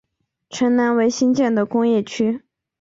[0.49, 2.41] 城南为新建的工业区。